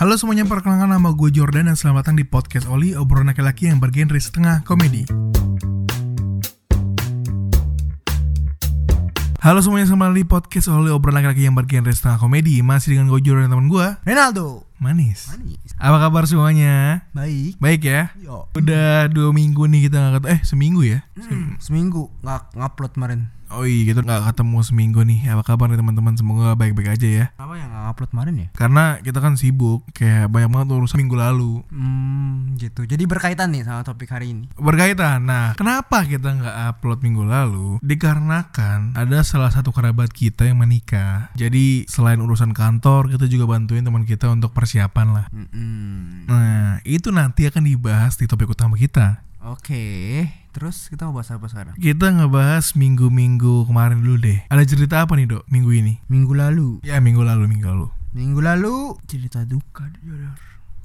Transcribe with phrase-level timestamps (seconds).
[0.00, 3.84] Halo semuanya, perkenalkan nama gue Jordan dan selamat datang di podcast Oli, obrolan laki-laki yang
[3.84, 5.04] bergenre setengah komedi.
[9.44, 12.64] Halo semuanya, selamat datang di podcast Oli, obrolan laki-laki yang bergenre setengah komedi.
[12.64, 14.64] Masih dengan gue Jordan dan teman gue, Renaldo.
[14.80, 15.36] Manis.
[15.36, 15.76] Manis.
[15.76, 17.04] Apa kabar semuanya?
[17.12, 17.60] Baik.
[17.60, 18.16] Baik ya?
[18.24, 18.48] Yo.
[18.56, 21.04] Udah dua minggu nih kita nggak eh seminggu ya?
[21.20, 23.28] Hmm, seminggu nggak ngupload kemarin.
[23.50, 25.26] Oh iya, kita nggak ketemu seminggu nih.
[25.34, 26.14] Apa kabar nih teman-teman?
[26.14, 27.26] Semoga baik-baik aja ya.
[27.34, 28.48] Kenapa yang nggak upload kemarin ya?
[28.54, 31.52] Karena kita kan sibuk, kayak banyak banget urusan minggu lalu.
[31.74, 32.86] Hmm, gitu.
[32.86, 34.46] Jadi berkaitan nih sama topik hari ini.
[34.54, 37.68] Berkaitan, nah kenapa kita nggak upload minggu lalu?
[37.82, 41.34] Dikarenakan ada salah satu kerabat kita yang menikah.
[41.34, 45.26] Jadi selain urusan kantor, kita juga bantuin teman kita untuk persiapan lah.
[45.34, 46.26] Hmm.
[46.30, 49.26] Nah, itu nanti akan dibahas di topik utama kita.
[49.40, 50.28] Oke.
[50.50, 51.74] Terus kita mau bahas apa sekarang?
[51.78, 54.44] Kita ngebahas minggu-minggu kemarin dulu deh.
[54.50, 55.94] Ada cerita apa nih dok minggu ini?
[56.10, 56.82] Minggu lalu.
[56.84, 57.86] Ya minggu lalu, minggu lalu.
[58.10, 60.34] Minggu lalu cerita duka Jodor.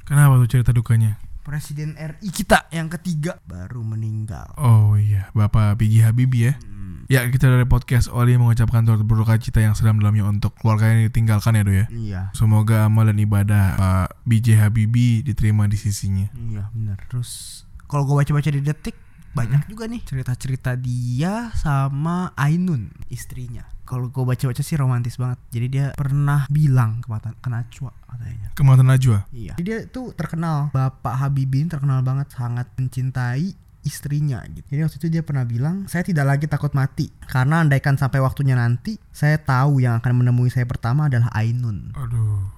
[0.06, 1.18] Kenapa tuh cerita dukanya?
[1.42, 4.54] Presiden RI kita yang ketiga baru meninggal.
[4.62, 6.06] Oh iya, Bapak B.J.
[6.06, 6.54] Habibie ya.
[6.62, 7.10] Hmm.
[7.10, 11.58] Ya kita dari podcast Oli mengucapkan turut berduka cita yang sedalam-dalamnya untuk keluarga yang ditinggalkan
[11.58, 11.86] ya dok ya.
[11.90, 12.22] Iya.
[12.38, 14.62] Semoga amal dan ibadah Pak B.J.
[14.62, 16.30] Habibie diterima di sisinya.
[16.38, 17.02] Iya benar.
[17.10, 18.96] Terus kalau gue baca-baca di detik
[19.36, 23.68] banyak juga nih cerita-cerita dia sama Ainun istrinya.
[23.86, 25.38] Kalau gue baca-baca sih romantis banget.
[25.52, 28.50] Jadi dia pernah bilang ke mata ke Najwa katanya.
[28.56, 29.28] Kematan Najwa.
[29.36, 29.54] Iya.
[29.60, 33.54] Jadi dia tuh terkenal Bapak Habibie ini terkenal banget sangat mencintai
[33.86, 34.66] istrinya gitu.
[34.74, 38.58] Jadi waktu itu dia pernah bilang, saya tidak lagi takut mati karena andaikan sampai waktunya
[38.58, 41.94] nanti, saya tahu yang akan menemui saya pertama adalah Ainun.
[41.94, 42.50] Aduh,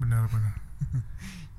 [0.00, 0.56] benar-benar.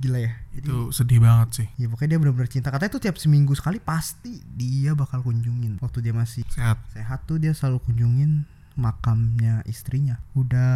[0.02, 0.34] Gila ya.
[0.52, 1.68] Jadi Itu sedih banget sih.
[1.78, 2.74] Ya pokoknya dia benar-benar cinta.
[2.74, 5.78] Katanya tuh tiap seminggu sekali pasti dia bakal kunjungin.
[5.78, 6.82] Waktu dia masih Sehat.
[6.90, 10.18] sehat tuh dia selalu kunjungin makamnya istrinya.
[10.34, 10.74] Udah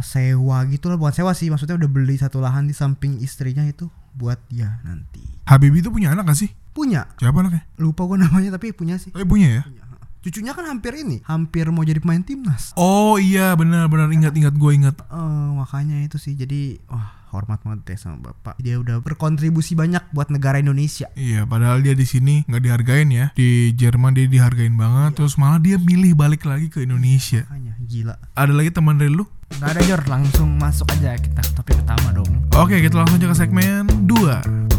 [0.00, 1.50] sewa gitu lah, bukan sewa sih.
[1.50, 5.22] Maksudnya udah beli satu lahan di samping istrinya itu buat dia nanti.
[5.46, 6.50] Habibie itu punya anak gak sih?
[6.70, 7.66] Punya, Siapa anaknya?
[7.82, 9.10] lupa gua namanya tapi punya sih.
[9.10, 9.62] Oh, punya ya?
[9.66, 9.82] Punya.
[10.20, 12.76] Cucunya kan hampir ini, hampir mau jadi pemain timnas.
[12.76, 14.96] Oh iya benar-benar ingat-ingat gue ingat.
[15.08, 18.58] Eh, makanya itu sih jadi wah hormat banget deh sama bapak.
[18.58, 21.08] Dia udah berkontribusi banyak buat negara Indonesia.
[21.14, 23.26] Iya, padahal dia di sini nggak dihargain ya.
[23.32, 27.46] Di Jerman dia dihargain banget, terus malah dia milih balik lagi ke Indonesia.
[27.46, 28.14] Makanya gila.
[28.34, 29.26] Ada lagi teman dari lu?
[29.58, 32.30] Gak ada Jor, langsung masuk aja kita ke topik utama dong.
[32.54, 34.69] Oke, kita langsung aja ke segmen 2.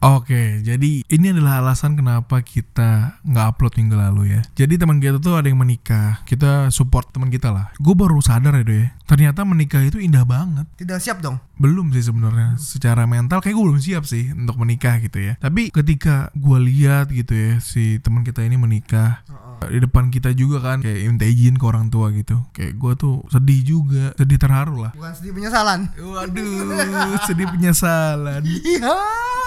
[0.00, 4.40] Oke, jadi ini adalah alasan kenapa kita nggak upload minggu lalu ya.
[4.56, 7.68] Jadi teman kita tuh ada yang menikah, kita support teman kita lah.
[7.76, 8.96] Gue baru sadar ya, ya.
[9.04, 10.64] Ternyata menikah itu indah banget.
[10.80, 11.36] Tidak siap dong.
[11.60, 12.56] Belum sih sebenarnya.
[12.56, 15.36] Secara mental kayak gue belum siap sih untuk menikah gitu ya.
[15.36, 19.20] Tapi ketika gue lihat gitu ya si teman kita ini menikah,
[19.68, 23.20] di depan kita juga kan kayak minta izin ke orang tua gitu kayak gue tuh
[23.28, 25.80] sedih juga sedih terharu lah Bukan sedih penyesalan.
[26.00, 28.96] waduh sedih penyesalan Iya.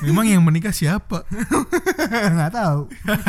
[0.00, 1.24] memang yang menikah siapa
[2.08, 2.80] Nggak tahu.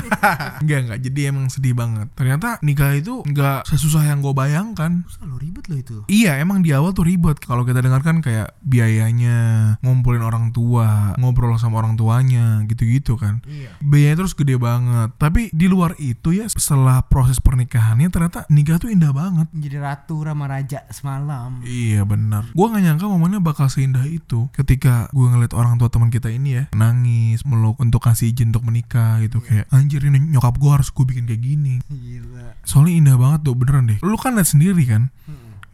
[0.61, 5.35] enggak enggak jadi emang sedih banget ternyata nikah itu enggak sesusah yang gue bayangkan Selalu
[5.41, 5.95] ribet loh itu.
[6.07, 9.37] Iya emang di awal tuh ribet Kalau kita dengarkan kayak biayanya
[9.79, 13.71] Ngumpulin orang tua Ngobrol sama orang tuanya Gitu-gitu kan Iya.
[13.81, 18.89] biayanya terus gede banget tapi di luar itu ya setelah proses pernikahannya ternyata nikah tuh
[18.89, 21.61] indah banget Menjadi ratu Rama Raja semalam.
[21.61, 22.47] Iya benar.
[22.51, 26.49] Gua nggak nyangka momennya bakal seindah itu ketika gua ngeliat orang tua teman kita ini
[26.51, 30.89] ya nangis meluk untuk kasih izin untuk menikah gitu kayak anjir ini nyokap gua harus
[30.89, 31.79] gue bikin kayak gini.
[31.85, 32.59] Gila.
[32.63, 33.99] Soalnya indah banget tuh beneran deh.
[34.01, 35.13] Lu kan lihat sendiri kan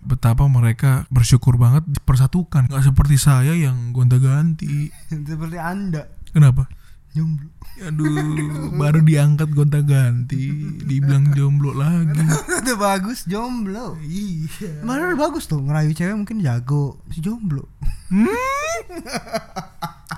[0.06, 6.06] betapa mereka bersyukur banget dipersatukan nggak seperti saya yang gonta-ganti Seperti anda.
[6.30, 6.70] kenapa
[7.10, 7.50] Jomblo.
[7.82, 8.14] aduh
[8.86, 10.46] baru diangkat gonta-ganti
[10.78, 12.22] dibilang jomblo lagi
[12.62, 13.98] Udah bagus jomblo.
[14.00, 14.46] iya
[14.84, 17.66] udah bagus tuh ngerayu cewek mungkin jago si jomblo.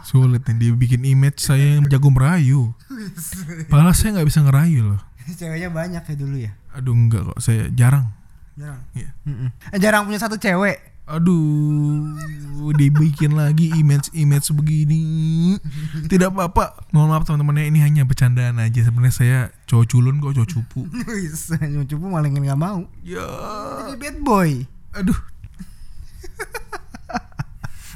[0.07, 2.71] Sulit nih dia bikin image saya yang jago merayu.
[3.67, 5.01] Padahal saya nggak bisa ngerayu loh.
[5.39, 6.55] Ceweknya banyak ya dulu ya.
[6.71, 8.07] Aduh enggak kok, saya jarang.
[8.55, 8.79] Jarang.
[8.95, 9.11] Iya.
[9.75, 10.79] Eh, jarang punya satu cewek.
[11.07, 12.03] Aduh,
[12.75, 15.55] dibikin lagi image-image begini.
[16.11, 16.91] Tidak apa-apa.
[16.91, 18.83] Mohon maaf teman-teman ya, ini hanya bercandaan aja.
[18.83, 19.39] Sebenarnya saya
[19.71, 20.81] cowok culun kok, cowok cupu.
[21.71, 22.83] Cuma cupu malah nggak mau.
[23.07, 23.23] Ya,
[23.87, 24.51] Jadi bad boy.
[24.91, 25.19] aduh.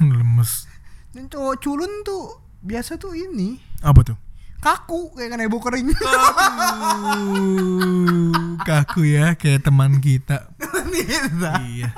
[0.00, 0.71] Lemes.
[1.12, 4.16] Dan cowok culun tuh biasa tuh ini Apa tuh?
[4.62, 5.90] kaku kayak kanebo kering.
[7.02, 8.30] Aduh,
[8.62, 10.54] kaku ya kayak teman kita.
[10.86, 11.58] Bisa.
[11.66, 11.90] iya.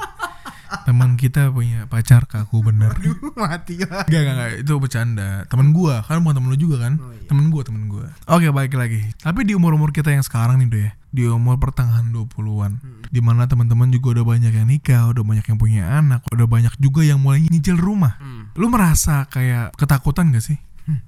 [0.82, 2.90] Teman kita punya pacar kaku bener.
[3.38, 4.02] Mati lah.
[4.10, 5.46] Gak, gak, gak, itu bercanda.
[5.46, 6.98] Temen gua, kan bukan temen lu juga kan?
[6.98, 7.28] Oh, iya.
[7.30, 8.10] Temen gua, temen gua.
[8.26, 9.14] Oke, balik lagi.
[9.22, 13.06] Tapi di umur-umur kita yang sekarang nih, Do ya Di umur pertengahan 20-an Hmm.
[13.06, 16.74] Di mana teman-teman juga udah banyak yang nikah Udah banyak yang punya anak Udah banyak
[16.82, 18.18] juga yang mulai nyicil rumah.
[18.18, 18.50] Hmm.
[18.58, 20.58] Lu merasa kayak ketakutan gak sih?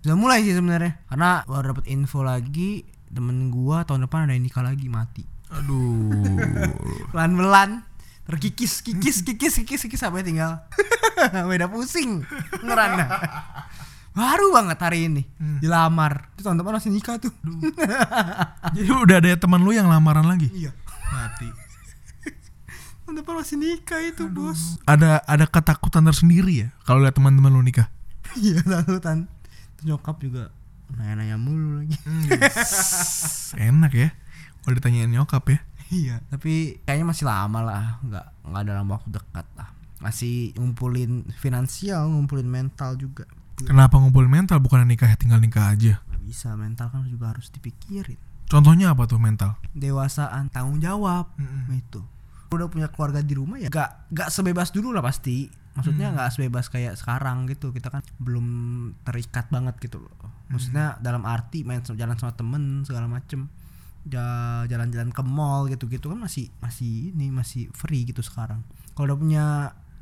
[0.00, 1.04] Sudah mulai sih sebenarnya.
[1.10, 5.24] Karena baru dapet info lagi temen gua tahun depan ada yang nikah lagi mati.
[5.52, 6.24] Aduh.
[7.12, 7.84] Pelan-pelan
[8.26, 10.58] terkikis kikis kikis kikis kikis sampai tinggal.
[11.50, 12.26] Beda pusing
[12.60, 13.06] ngerana
[14.16, 15.22] baru banget hari ini
[15.60, 16.32] dilamar.
[16.34, 17.32] Itu tahun depan masih nikah tuh.
[18.76, 20.48] Jadi udah ada teman lu yang lamaran lagi?
[20.56, 20.72] iya.
[21.12, 21.48] Mati.
[23.04, 24.80] Tahun depan masih nikah itu bos.
[24.88, 27.86] Ada ada ketakutan tersendiri ya Kalau lihat teman-teman lu nikah?
[28.36, 29.30] Iya lalu tan
[29.78, 30.50] Terus nyokap juga
[30.96, 31.94] nanya-nanya mulu lagi.
[33.54, 34.08] Enak ya
[34.64, 35.58] Kalau ditanyain nyokap ya
[35.92, 39.68] iya tapi kayaknya masih lama lah nggak nggak dalam waktu dekat lah.
[39.96, 43.24] Masih ngumpulin finansial ngumpulin mental juga.
[43.56, 44.60] Kenapa ngumpul mental?
[44.60, 46.04] Bukan nikah tinggal nikah aja.
[46.12, 48.20] Nggak bisa mental kan juga harus dipikirin.
[48.46, 49.58] Contohnya apa tuh mental?
[49.74, 51.74] dewasaan tanggung jawab Mm-mm.
[51.74, 51.98] itu.
[52.54, 55.50] Udah punya keluarga di rumah ya gak gak sebebas dulu lah pasti.
[55.76, 57.68] Maksudnya nggak sebebas kayak sekarang gitu.
[57.68, 58.46] Kita kan belum
[59.04, 60.14] terikat banget gitu loh.
[60.48, 63.50] Maksudnya dalam arti main jalan sama temen segala macem
[64.06, 68.62] jalan-jalan ke mall gitu-gitu kan masih masih ini masih free gitu sekarang
[68.94, 69.44] kalau udah punya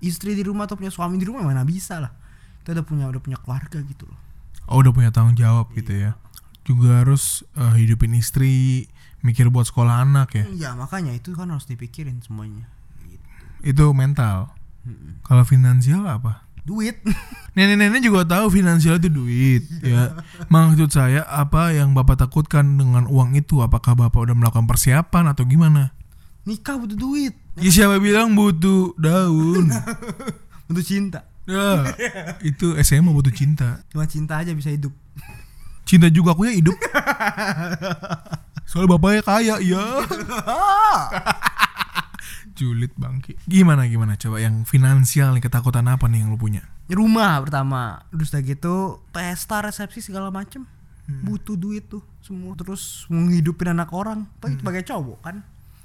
[0.05, 2.12] istri di rumah atau punya suami di rumah mana bisa lah
[2.61, 4.21] kita udah punya udah punya keluarga gitu loh
[4.65, 6.17] Oh udah punya tanggung jawab gitu ya
[6.65, 8.89] Juga harus eh, hidupin istri
[9.21, 12.69] Mikir buat sekolah anak ya iya makanya itu kan harus dipikirin semuanya
[13.05, 13.25] gitu.
[13.61, 14.53] Itu mental
[14.85, 15.25] Mm-mm.
[15.25, 16.45] Kalau finansial apa?
[16.65, 16.97] Duit
[17.55, 20.19] Nenek-nenek juga tahu finansial itu duit ya.
[20.51, 23.63] Maksud saya apa yang Bapak takutkan dengan uang itu?
[23.63, 25.95] Apakah Bapak udah melakukan persiapan atau gimana?
[26.45, 29.73] nikah butuh duit Ya siapa bilang butuh daun?
[30.69, 31.93] butuh cinta ya,
[32.41, 33.85] itu SMA butuh cinta.
[33.93, 34.93] cuma cinta aja bisa hidup
[35.85, 36.81] Cinta juga aku ya hidup.
[38.65, 39.85] Soalnya bapaknya kaya, ya.
[42.55, 43.35] Julid bangki.
[43.51, 44.15] Gimana gimana?
[44.15, 46.62] Coba yang finansial nih ketakutan apa nih yang lu punya?
[46.85, 48.05] rumah pertama.
[48.12, 48.75] Terus udah gitu
[49.09, 50.69] pesta resepsi segala macem.
[51.05, 52.53] Butuh duit tuh semua.
[52.56, 54.29] Terus menghidupin anak orang.
[54.39, 55.37] Apalagi sebagai cowok kan?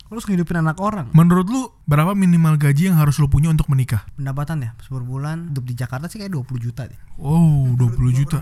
[0.10, 1.07] Terus menghidupin anak orang.
[1.16, 4.04] Menurut lu berapa minimal gaji yang harus lu punya untuk menikah?
[4.19, 5.54] pendapatan ya per bulan.
[5.54, 7.00] Hidup di Jakarta sih kayak 20 juta deh.
[7.21, 8.42] Oh, 20 juta.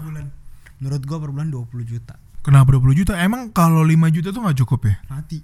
[0.77, 2.15] menurut gua per bulan 20 juta.
[2.41, 3.13] Kenapa 20 juta?
[3.19, 4.95] Emang kalau 5 juta tuh nggak cukup ya?
[5.12, 5.44] mati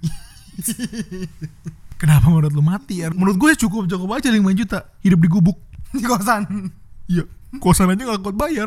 [1.98, 3.08] Kenapa menurut lu mati ya?
[3.14, 4.78] Menurut gue cukup cukup aja 5 juta.
[5.00, 5.58] Hidup di gubuk.
[5.94, 6.42] di kosan.
[7.06, 7.22] Iya,
[7.62, 8.66] kosan aja gak kuat bayar.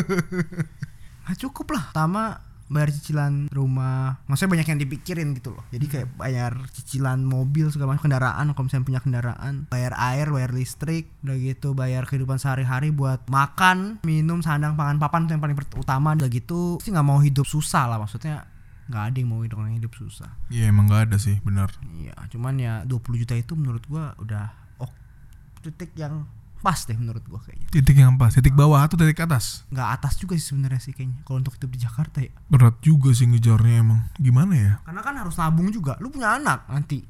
[1.26, 1.90] nggak cukup lah.
[1.90, 2.38] Pertama
[2.70, 4.22] bayar cicilan rumah.
[4.30, 5.66] Maksudnya banyak yang dipikirin gitu loh.
[5.74, 8.54] Jadi kayak bayar cicilan mobil segala macam kendaraan.
[8.54, 11.10] Kalau misalnya punya kendaraan bayar air bayar listrik.
[11.26, 16.14] Udah gitu bayar kehidupan sehari-hari buat makan minum sandang pangan papan itu yang paling utama.
[16.14, 18.46] Udah gitu sih nggak mau hidup susah lah maksudnya
[18.90, 21.70] nggak ada yang mau hidup orang hidup susah Iya emang gak ada sih, benar.
[21.94, 24.90] iya cuman ya 20 juta itu menurut gua udah oh
[25.62, 26.26] titik yang
[26.60, 29.64] pas deh menurut gua kayaknya Titik yang pas, titik bawah atau titik atas?
[29.70, 33.14] nggak atas juga sih sebenarnya sih kayaknya kalau untuk hidup di Jakarta ya Berat juga
[33.14, 34.00] sih ngejarnya emang.
[34.18, 34.72] Gimana ya?
[34.82, 35.94] Karena kan harus nabung juga.
[36.02, 37.06] Lu punya anak nanti.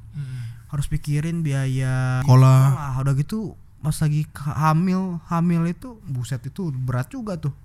[0.69, 3.01] Harus pikirin biaya Sekolah.
[3.01, 7.57] Udah gitu pas lagi hamil, hamil itu buset itu berat juga tuh.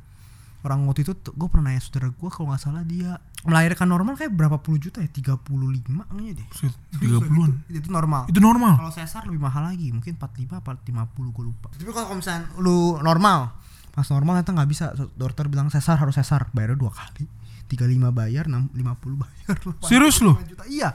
[0.66, 4.34] Orang waktu itu gue pernah nanya saudara gue kalau nggak salah dia melahirkan normal kayak
[4.34, 5.38] berapa puluh juta ya 35
[5.86, 6.48] kayaknya deh.
[6.50, 7.52] Buset, 30-an.
[7.70, 8.22] Itu, itu normal.
[8.26, 8.74] Itu normal.
[8.82, 11.68] Kalau sesar lebih mahal lagi, mungkin 45 apa 50 gue lupa.
[11.78, 13.54] Tapi kalau misalnya lu normal,
[13.94, 14.86] pas normal ternyata nggak bisa.
[15.14, 17.30] Dokter bilang sesar harus sesar, bayarnya dua kali.
[17.66, 19.56] 35 bayar, 6, 50 bayar.
[19.90, 20.34] Serius lu?
[20.38, 20.64] 5 juta.
[20.66, 20.90] Iya.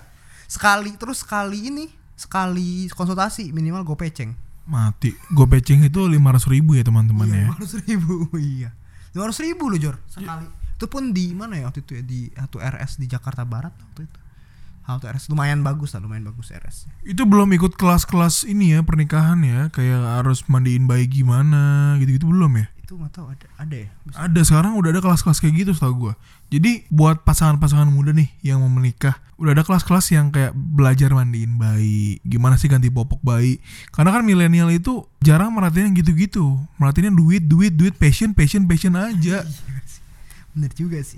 [0.50, 1.86] Sekali terus sekali ini
[2.18, 4.34] sekali konsultasi minimal gue peceng.
[4.68, 5.14] Mati.
[5.32, 7.48] Gue pecing itu 500 ribu ya teman-teman ya.
[7.48, 8.70] Lima ratus ribu, iya.
[9.16, 10.59] Lima ratus ribu loh Jor sekali.
[10.80, 14.08] Itu pun di mana ya waktu itu ya di satu RS di Jakarta Barat waktu
[14.08, 14.18] itu.
[14.88, 16.88] Halte RS lumayan bagus lah, lumayan bagus RS.
[17.04, 19.68] Itu belum ikut kelas-kelas ini ya pernikahan ya.
[19.68, 22.66] Kayak harus mandiin bayi gimana gitu-gitu belum ya?
[22.80, 23.92] Itu nggak tahu ada ada ya.
[24.08, 24.16] Bisa.
[24.24, 26.14] Ada sekarang udah ada kelas-kelas kayak gitu setahu gua.
[26.48, 31.60] Jadi buat pasangan-pasangan muda nih yang mau menikah, udah ada kelas-kelas yang kayak belajar mandiin
[31.60, 33.60] bayi, gimana sih ganti popok bayi.
[33.92, 36.56] Karena kan milenial itu jarang merhatiin yang gitu-gitu.
[36.80, 39.44] Merhatiin duit, duit, duit, passion, passion, passion aja.
[40.60, 41.16] Bener juga sih.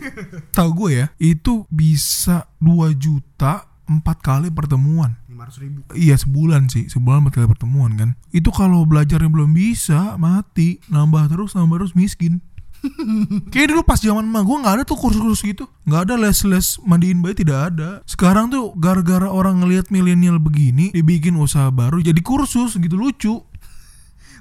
[0.60, 5.16] Tahu gue ya, itu bisa 2 juta empat kali pertemuan.
[5.24, 5.88] Lima ratus ribu.
[5.96, 8.10] Iya sebulan sih, sebulan empat kali pertemuan kan.
[8.28, 12.44] Itu kalau belajarnya belum bisa, mati, nambah terus, nambah terus miskin.
[13.52, 17.24] Kayak dulu pas zaman emak gue nggak ada tuh kursus-kursus gitu, nggak ada les-les mandiin
[17.24, 18.04] bayi tidak ada.
[18.04, 23.40] Sekarang tuh gara-gara orang ngelihat milenial begini, dibikin usaha baru jadi kursus gitu lucu.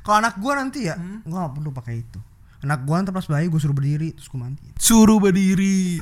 [0.04, 2.20] Kalau anak gua nanti ya, gua gak perlu pakai itu.
[2.64, 4.64] Anak gua pas bayi gua suruh berdiri terus gua mandi.
[4.80, 6.00] Suruh berdiri.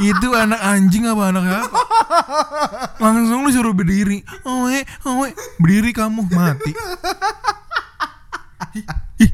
[0.00, 1.80] Itu anak anjing apa anak apa?
[3.00, 4.20] Langsung lu suruh berdiri.
[4.44, 4.78] Owe,
[5.08, 6.72] owe, berdiri kamu mati.
[9.20, 9.32] Ih.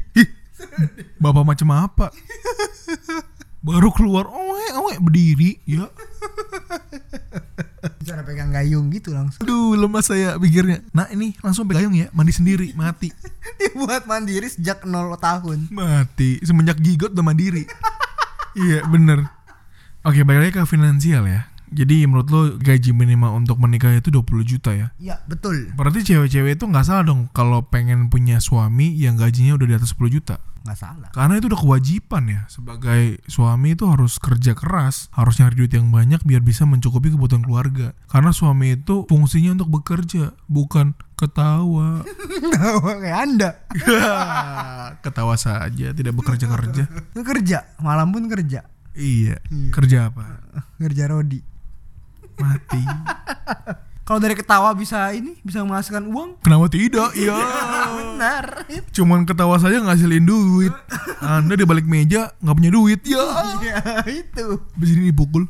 [1.19, 2.15] Bapak macam apa?
[3.59, 5.91] Baru keluar, owe, owe, berdiri, ya.
[8.09, 9.45] Cara pegang gayung gitu langsung.
[9.45, 10.81] Aduh, lemas saya pikirnya.
[10.89, 13.13] Nah, ini langsung pegang ya, mandi sendiri, mati.
[13.61, 15.69] Dibuat mandiri sejak 0 tahun.
[15.69, 16.41] Mati.
[16.41, 17.69] Semenjak gigot udah mandiri.
[18.65, 19.29] iya, bener.
[20.01, 21.45] Oke, balik lagi ke finansial ya.
[21.69, 24.89] Jadi menurut lo gaji minimal untuk menikah itu 20 juta ya?
[24.97, 25.69] Iya, betul.
[25.77, 29.93] Berarti cewek-cewek itu nggak salah dong kalau pengen punya suami yang gajinya udah di atas
[29.93, 30.41] 10 juta.
[30.63, 31.09] Nggak salah.
[31.15, 35.89] Karena itu udah kewajiban ya sebagai suami itu harus kerja keras, harus nyari duit yang
[35.89, 37.95] banyak biar bisa mencukupi kebutuhan keluarga.
[38.11, 42.03] Karena suami itu fungsinya untuk bekerja, bukan ketawa.
[43.03, 43.49] Kayak Anda.
[45.05, 46.83] ketawa saja, tidak bekerja kerja.
[47.15, 48.67] Kerja, malam pun kerja.
[48.99, 49.39] Iya,
[49.71, 50.43] kerja apa?
[50.75, 51.39] Kerja Rodi.
[52.39, 52.83] Mati.
[54.09, 56.41] Kalau dari ketawa bisa ini, bisa menghasilkan uang?
[56.41, 57.13] Kenapa tidak?
[57.13, 57.37] Iya.
[58.01, 58.65] Benar.
[58.89, 60.73] Cuman ketawa saja ngasilin duit.
[61.21, 63.05] Anda di balik meja nggak punya duit.
[63.05, 63.21] Ya.
[63.61, 63.77] Iya,
[64.09, 64.65] itu.
[64.73, 65.45] Di sini dipukul.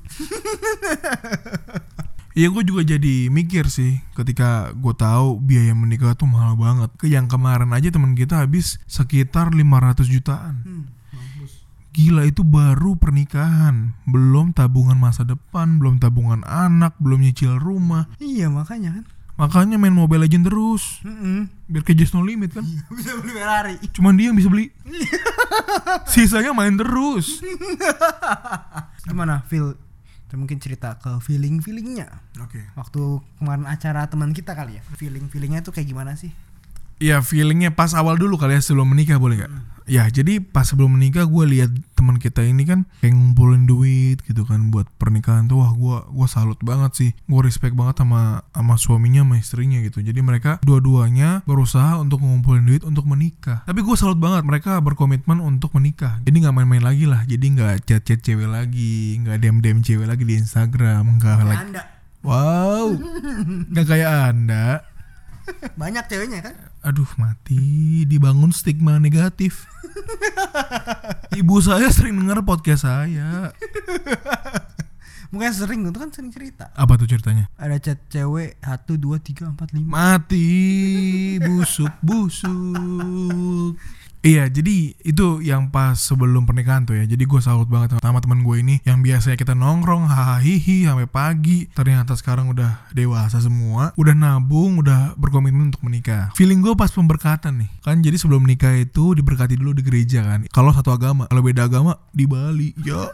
[2.35, 6.91] Iya gue juga jadi mikir sih ketika gue tahu biaya menikah tuh mahal banget.
[6.99, 10.67] Ke yang kemarin aja teman kita habis sekitar 500 jutaan.
[11.99, 18.07] Gila itu baru pernikahan, belum tabungan masa depan, belum tabungan anak, belum nyicil rumah.
[18.23, 19.05] Iya, makanya kan.
[19.35, 21.51] Makanya main Mobile Legend terus, Mm-mm.
[21.67, 22.63] biar Just No Limit kan.
[22.87, 23.75] bisa beli Ferrari.
[23.91, 24.71] Cuman dia yang bisa beli.
[26.11, 27.43] Sisanya main terus.
[29.07, 29.75] Gimana feel?
[30.31, 32.23] Mungkin cerita ke feeling feelingnya.
[32.39, 32.63] Oke.
[32.79, 34.81] Waktu kemarin acara teman kita kali ya.
[34.95, 36.31] Feeling feelingnya tuh kayak gimana sih?
[36.99, 39.51] Ya feelingnya pas awal dulu kali ya sebelum menikah boleh nggak?
[39.89, 44.45] Ya jadi pas sebelum menikah gue lihat teman kita ini kan kayak ngumpulin duit gitu
[44.45, 47.11] kan buat pernikahan tuh wah gue gua salut banget sih.
[47.25, 49.99] Gue respect banget sama sama suaminya sama istrinya gitu.
[50.05, 53.65] Jadi mereka dua-duanya berusaha untuk ngumpulin duit untuk menikah.
[53.65, 56.21] Tapi gue salut banget mereka berkomitmen untuk menikah.
[56.23, 57.25] Jadi nggak main-main lagi lah.
[57.25, 61.83] Jadi nggak chat-chat cewek lagi nggak dem-dem cewek lagi di Instagram nggak like Anda.
[62.19, 62.99] Wow.
[63.71, 64.83] Nggak kayak anda.
[65.79, 66.55] Banyak ceweknya kan?
[66.79, 69.67] Aduh mati dibangun stigma negatif.
[71.35, 73.51] Ibu saya sering dengar podcast saya.
[75.35, 76.73] Mungkin sering itu kan sering cerita.
[76.73, 77.51] Apa tuh ceritanya?
[77.59, 79.85] Ada chat cewek 1 2 3 4 5.
[79.85, 80.49] Mati
[81.43, 83.77] busuk busuk.
[84.19, 87.07] Iya, jadi itu yang pas sebelum pernikahan tuh ya.
[87.07, 91.07] Jadi gue salut banget sama teman gue ini yang biasanya kita nongkrong hahaha hihi sampai
[91.07, 91.71] pagi.
[91.71, 96.35] Ternyata sekarang udah dewasa semua, udah nabung, udah berkomitmen untuk menikah.
[96.35, 97.69] Feeling gue pas pemberkatan nih.
[97.79, 100.43] Kan jadi sebelum menikah itu diberkati dulu di gereja kan.
[100.51, 102.75] Kalau satu agama, kalau beda agama di Bali.
[102.83, 103.07] Ya.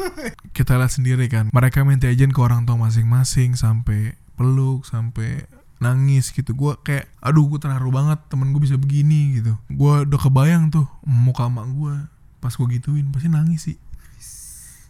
[0.58, 1.54] kita lihat sendiri kan.
[1.54, 6.54] Mereka minta izin ke orang tua masing-masing sampai peluk sampai nangis gitu.
[6.54, 9.54] Gue kayak aduh gue terharu banget temen gue bisa begini gitu.
[9.70, 11.94] Gue udah kebayang tuh muka emak gue
[12.38, 13.78] pas gue gituin pasti nangis sih.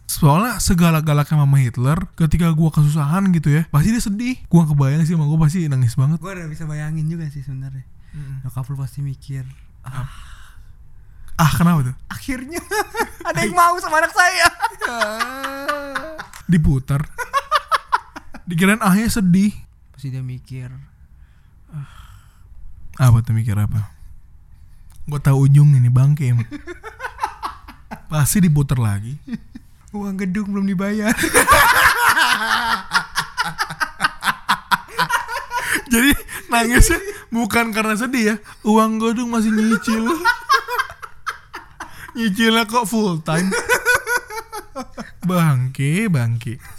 [0.09, 4.35] Soalnya segala-galaknya mama Hitler ketika gue kesusahan gitu ya pasti dia sedih.
[4.49, 6.17] Gue kebayang sih sama gue pasti nangis banget.
[6.17, 7.85] Gue udah bisa bayangin juga sih sebenarnya.
[8.41, 9.45] Nyokap lu pasti mikir,
[9.85, 10.09] ah,
[11.37, 11.95] ah kenapa tuh?
[12.09, 12.57] akhirnya
[13.29, 14.49] ada yang mau sama anak saya.
[16.49, 17.05] diputar.
[18.49, 19.53] Dikirain ahnya sedih
[19.99, 20.71] Pasti dia mikir,
[22.95, 23.91] apa tuh mikir apa?
[25.03, 26.47] Gue tahu ujung ini bangke emang.
[28.07, 29.19] Pasti diputar lagi.
[29.91, 31.11] Uang gedung belum dibayar.
[35.91, 36.15] Jadi
[36.47, 38.35] nangisnya bukan karena sedih ya.
[38.63, 40.15] Uang godong masih nyicil.
[42.15, 43.51] Nyicilnya kok full time?
[45.27, 46.78] Bangke, bangke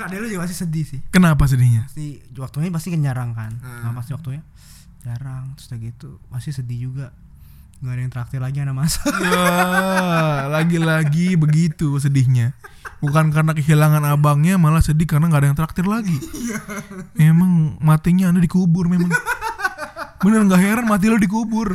[0.00, 1.00] Nah, ada lu juga masih sedih sih.
[1.12, 1.84] Kenapa sedihnya?
[1.84, 3.52] Pasti waktunya pasti kan jarang kan.
[3.60, 4.40] Nah, pasti waktunya
[5.04, 7.12] jarang terus udah gitu masih sedih juga.
[7.84, 9.00] Gak ada yang traktir lagi anak masa.
[9.08, 12.52] Ya, lagi-lagi begitu sedihnya
[13.00, 16.12] Bukan karena kehilangan abangnya Malah sedih karena gak ada yang traktir lagi
[17.16, 19.08] Emang matinya anda dikubur memang
[20.20, 21.72] Bener gak heran mati lo dikubur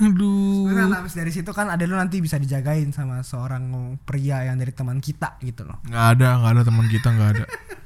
[0.00, 0.72] Aduh.
[0.72, 4.72] Nah, habis dari situ kan ada lu nanti bisa dijagain sama seorang pria yang dari
[4.72, 5.76] teman kita gitu loh.
[5.84, 7.44] nggak ada nggak ada teman kita nggak ada.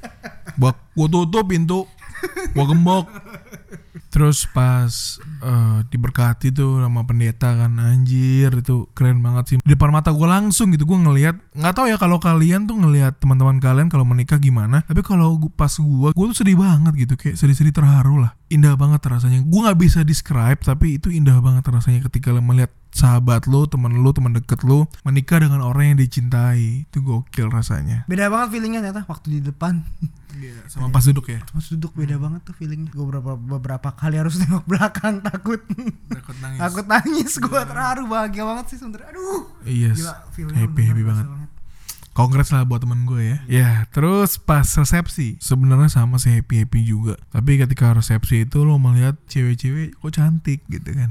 [0.60, 1.82] Bak gua tutup pintu
[2.54, 3.04] gua gembok
[4.14, 9.56] Terus pas eh, diberkati tuh sama pendeta kan anjir itu keren banget sih.
[9.58, 13.18] Di depan mata gue langsung gitu gue ngelihat nggak tahu ya kalau kalian tuh ngelihat
[13.18, 14.86] teman-teman kalian kalau menikah gimana.
[14.86, 18.38] Tapi kalau pas gue gue tuh sedih banget gitu kayak sedih-sedih terharu lah.
[18.54, 19.42] Indah banget rasanya.
[19.42, 24.14] Gue nggak bisa describe tapi itu indah banget rasanya ketika melihat sahabat lo, teman lo,
[24.14, 26.86] teman deket lo menikah dengan orang yang dicintai.
[26.86, 28.06] Itu gokil rasanya.
[28.06, 29.82] Beda banget feelingnya ternyata waktu di depan.
[30.66, 31.42] Sama pas duduk ya.
[31.46, 32.90] Pas duduk beda banget tuh feelingnya.
[32.90, 35.62] Gue beberapa beberapa kali harus nengok belakang takut
[36.10, 36.58] Takut nangis.
[36.58, 37.32] takut nangis.
[37.38, 39.10] Gue terharu bahagia banget sih sebenernya.
[39.14, 39.42] Aduh.
[39.66, 39.98] Yes.
[39.98, 41.26] Gila feelingnya Happy happy banget.
[42.14, 43.38] Kongres lah buat temen gue ya.
[43.50, 47.18] Ya, terus pas resepsi sebenarnya sama sih happy happy juga.
[47.34, 51.10] Tapi ketika resepsi itu lo melihat cewek-cewek kok cantik gitu kan.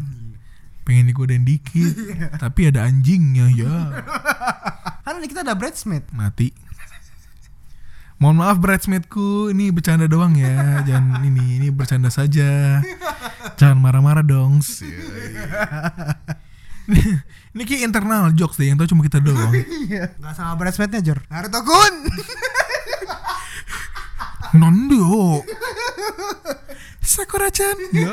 [0.84, 1.96] Pengen digodain dikit,
[2.44, 3.76] tapi ada anjingnya ya.
[5.08, 6.04] Karena kita ada bridesmaid.
[6.12, 6.52] Mati.
[8.20, 10.80] Mohon maaf bridesmaidku, ini bercanda doang ya.
[10.88, 12.80] Jangan ini, ini bercanda saja.
[13.60, 14.64] Jangan marah-marah dong.
[17.56, 19.52] ini kayak internal jokes deh yang tau cuma kita doang.
[19.52, 20.16] Iya.
[20.20, 21.20] Gak sama bridesmaidnya Jor.
[21.28, 21.96] Naruto Kun.
[24.56, 25.44] Nondo.
[27.04, 27.76] Sakura-chan.
[27.92, 28.08] Ya.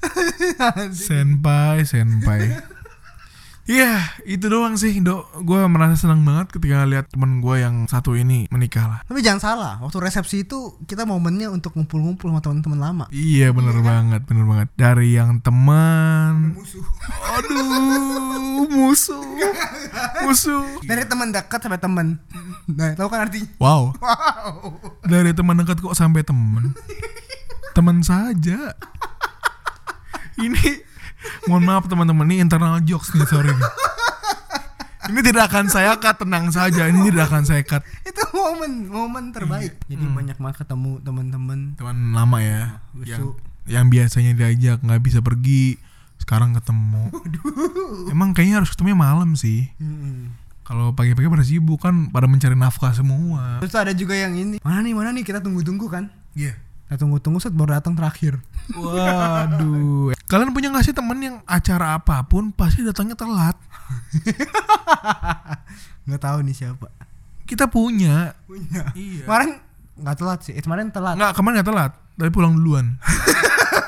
[1.08, 2.42] senpai, senpai.
[3.70, 5.46] Iya, itu doang sih, Dok.
[5.46, 9.00] Gue merasa senang banget ketika lihat temen gue yang satu ini menikah lah.
[9.06, 13.04] Tapi jangan salah, waktu resepsi itu kita momennya untuk ngumpul-ngumpul sama teman-teman lama.
[13.14, 14.68] Iya, bener banget, bener banget.
[14.74, 16.82] Dari yang teman, Musuh.
[17.30, 19.22] aduh, musuh,
[20.26, 20.66] musuh.
[20.82, 22.18] Dari teman dekat sampai teman.
[22.66, 23.46] Nah, tahu kan artinya?
[23.62, 24.82] Wow, Wow.
[25.06, 26.74] dari teman dekat kok sampai temen,
[27.70, 28.74] teman saja.
[30.40, 30.62] Ini,
[31.48, 33.52] mohon maaf teman-teman, ini internal jokes nih, sorry.
[35.10, 36.86] Ini tidak akan saya cut, tenang saja.
[36.86, 37.82] Ini tidak akan saya cut.
[38.06, 39.80] itu momen momen terbaik.
[39.90, 41.74] Jadi banyak banget ketemu teman-teman.
[41.74, 43.08] Teman lama ya, Lucu.
[43.10, 43.22] yang,
[43.66, 45.80] yang biasanya diajak nggak bisa pergi,
[46.20, 47.10] sekarang ketemu.
[48.12, 49.72] Emang kayaknya harus ketemunya malam sih.
[49.82, 50.36] Hmm.
[50.62, 53.58] Kalau pagi-pagi pada sibuk kan, pada mencari nafkah semua.
[53.58, 54.62] Terus ada juga yang ini.
[54.62, 56.06] Mana nih, mana nih kita tunggu-tunggu kan?
[56.38, 56.54] Iya.
[56.90, 58.42] Kita tunggu-tunggu set baru datang terakhir.
[58.74, 60.10] Waduh.
[60.26, 63.54] Kalian punya gak sih temen yang acara apa pun pasti datangnya telat?
[66.10, 66.90] Nggak tahu nih siapa.
[67.46, 68.34] Kita punya.
[68.42, 68.90] Punya.
[68.98, 69.22] Iya.
[69.22, 69.50] Kemarin
[70.02, 70.58] nggak telat sih.
[70.58, 71.14] Eh, kemarin telat.
[71.14, 71.92] Nggak, kemarin gak telat.
[72.18, 72.98] Tapi pulang duluan.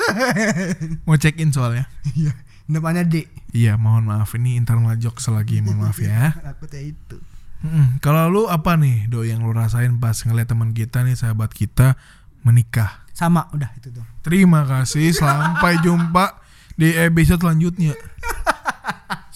[1.11, 1.91] Mau check in soalnya.
[2.15, 2.38] Iya.
[2.71, 3.26] Depannya D.
[3.50, 4.30] Iya, mohon maaf.
[4.38, 6.30] Ini internal jokes lagi, mohon maaf ya.
[6.54, 7.19] Takutnya itu.
[7.67, 11.50] Mm, Kalau lu apa nih, Do, yang lu rasain pas ngeliat teman kita nih, sahabat
[11.50, 11.99] kita
[12.43, 13.07] menikah?
[13.13, 14.07] Sama, udah itu dong.
[14.23, 16.43] Terima kasih, sampai jumpa
[16.75, 17.95] di episode selanjutnya.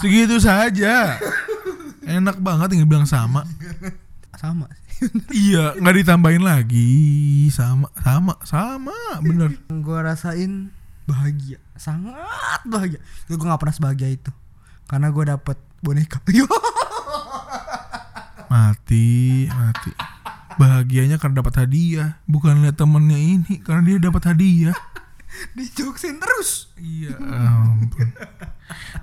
[0.00, 1.18] Segitu saja.
[2.06, 3.42] Enak banget yang bilang sama.
[4.36, 4.70] Sama.
[5.28, 6.92] Iya, nggak ditambahin lagi.
[7.52, 9.56] Sama, sama, sama, bener.
[9.68, 10.72] gue rasain
[11.06, 12.98] bahagia sangat bahagia
[13.30, 14.32] gue gak pernah sebahagia itu
[14.86, 16.22] karena gue dapet boneka.
[18.46, 19.90] Mati, mati.
[20.56, 24.76] Bahagianya karena dapat hadiah, bukan lihat temennya ini karena dia dapat hadiah.
[25.56, 27.12] dijoksin terus Iya.
[27.18, 28.08] ampun.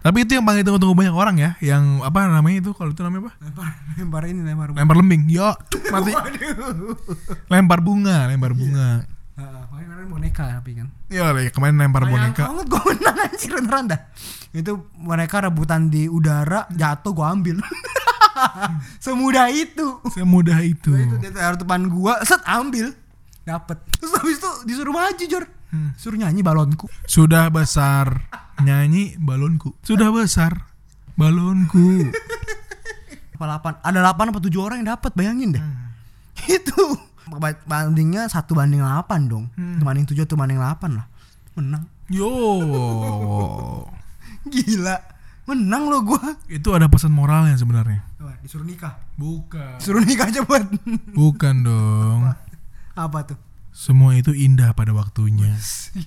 [0.01, 3.29] Tapi itu yang paling ditunggu-tunggu banyak orang ya, yang apa namanya itu kalau itu namanya
[3.29, 3.33] apa?
[3.39, 5.29] lempar lempar ini lempar Lempar lembing.
[5.29, 6.11] Yo, cuk, mati.
[6.11, 6.97] Waduh.
[7.47, 9.05] Lempar bunga, lempar bunga.
[9.33, 12.43] Ah, pokoknya kemarin boneka tapi kan Iya, lah, kemarin lempar boneka.
[12.45, 13.99] banget gue menang anjir beneran dah
[14.53, 17.57] itu mereka rebutan di udara jatuh gue ambil
[19.05, 19.87] semudah itu.
[20.11, 20.91] Semudah itu.
[20.93, 22.93] itu air depan gua set ambil.
[23.43, 23.77] Dapet.
[23.99, 25.45] Terus habis itu disuruh maju jor.
[25.73, 25.89] Hmm.
[25.97, 26.85] suruh nyanyi balonku.
[27.09, 28.29] Sudah besar
[28.61, 29.73] nyanyi balonku.
[29.81, 30.69] Sudah besar
[31.17, 32.13] balonku.
[33.35, 33.73] apa delapan?
[33.81, 35.63] Ada delapan apa tujuh orang yang dapat bayangin deh.
[36.61, 36.93] Itu.
[37.33, 39.45] Ba- bandingnya satu banding delapan dong.
[39.57, 39.81] Hmm.
[39.81, 41.05] Satu banding tujuh tuh banding delapan lah.
[41.57, 41.89] Menang.
[42.11, 42.29] Yo.
[44.43, 45.12] gila
[45.45, 48.03] menang lo gua Itu ada pesan moralnya sebenarnya.
[48.39, 49.79] Disuruh nikah Bukan.
[49.79, 50.67] suruh nikah aja buat
[51.09, 52.35] Bukan dong.
[52.93, 53.39] apa tuh
[53.71, 55.55] Semua itu indah pada waktunya.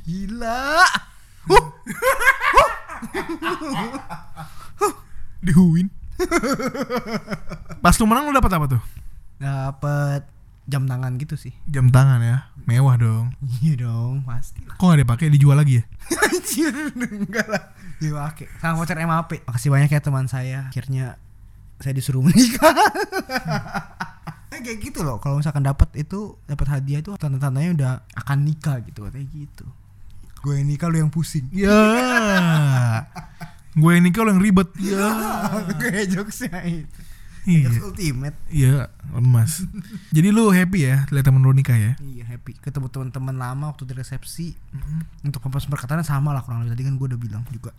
[0.04, 0.84] gila
[4.76, 4.94] huh,
[5.40, 5.88] Dihuin.
[7.78, 8.82] Pas lu menang lu dapat apa tuh?
[9.36, 10.24] dapat
[10.64, 12.48] jam tangan gitu sih Jam tangan ya.
[12.64, 13.36] Mewah dong.
[13.60, 15.84] iya dong pasti Kok gak dipakai dijual lagi ya?
[16.26, 17.62] Anjir, enggak lah.
[17.96, 18.48] Diwake.
[18.60, 19.40] Sama voucher MAP.
[19.48, 20.68] Makasih banyak ya teman saya.
[20.68, 21.16] Akhirnya
[21.80, 22.72] saya disuruh menikah.
[24.52, 25.20] Eh, kayak gitu loh.
[25.20, 27.92] Kalau misalkan dapat itu dapat hadiah itu tanda-tandanya udah
[28.24, 29.66] akan nikah gitu kayak gitu.
[30.44, 31.48] Gue yang nikah lu yang pusing.
[31.50, 31.74] Ya.
[33.76, 34.72] Gue ini kalau yang ribet.
[34.80, 35.08] Ya.
[35.76, 37.00] Kayak jokesnya itu.
[37.46, 37.70] Iya.
[37.78, 38.36] Ultimate.
[38.50, 39.62] Iya, lemas.
[40.16, 41.92] Jadi lu happy ya lihat temen lu nikah ya?
[41.96, 44.50] Iya happy ketemu teman-teman lama waktu di resepsi
[45.22, 47.70] untuk pembahasan perkataannya sama lah kurang lebih tadi kan gue udah bilang juga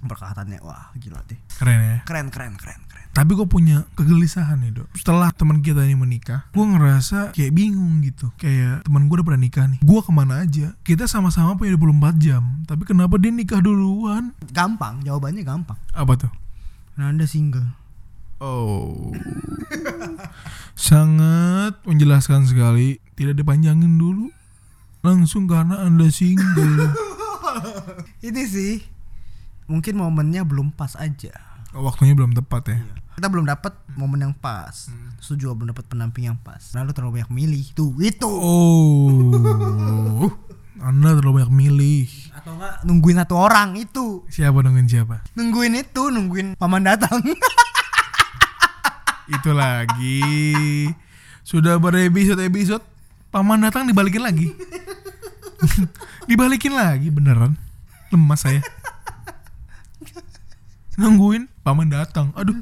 [0.00, 1.98] perkataannya wah gila deh Keren ya.
[2.04, 4.86] keren keren keren keren Tapi gue punya kegelisahan nih dok.
[4.94, 8.30] Setelah teman kita ini menikah, gue ngerasa kayak bingung gitu.
[8.38, 9.80] Kayak teman gue udah pernah nikah nih.
[9.82, 10.78] Gue ke mana aja?
[10.86, 12.62] Kita sama-sama punya 24 jam.
[12.70, 14.30] Tapi kenapa dia nikah duluan?
[14.50, 16.30] gampang jawabannya gampang Apa tuh?
[16.94, 17.64] nah anda single
[18.40, 19.12] Oh,
[20.72, 22.96] sangat menjelaskan sekali.
[23.12, 24.28] Tidak dipanjangin dulu.
[25.00, 26.92] Langsung karena anda single.
[28.20, 28.74] ini sih
[29.64, 31.30] mungkin momennya belum pas aja
[31.72, 32.78] Waktunya belum tepat ya.
[33.12, 34.86] kita belum dapat momen yang pas
[35.18, 40.26] terus juga belum dapat pendamping yang pas lalu terlalu banyak milih tuh itu Oh,
[40.80, 42.06] anda terlalu banyak milih.
[42.32, 45.16] atau enggak nungguin satu orang itu Siapa nungguin siapa?
[45.32, 47.18] nungguin itu nungguin paman datang
[49.30, 50.90] Itu lagi.
[51.46, 52.82] Sudah berepisode-episode,
[53.30, 54.50] paman datang dibalikin lagi.
[56.30, 57.54] dibalikin lagi beneran.
[58.10, 58.60] Lemas saya.
[60.98, 62.34] Nungguin paman datang.
[62.34, 62.58] Aduh,